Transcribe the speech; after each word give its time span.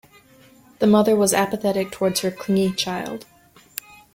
The 0.79 0.87
mother 0.87 1.15
was 1.15 1.31
apathetic 1.31 1.91
towards 1.91 2.21
her 2.21 2.31
clingy 2.31 2.73
child. 2.73 3.27